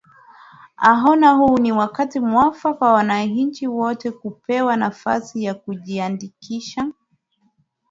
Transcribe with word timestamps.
anaona 0.77 1.31
huu 1.31 1.57
ni 1.57 1.71
wakati 1.71 2.19
mwafaka 2.19 2.85
wa 2.85 2.93
wananchi 2.93 3.67
wote 3.67 4.11
kupewa 4.11 4.75
nafasi 4.75 5.43
ya 5.43 5.53
kujiandikisha 5.53 6.91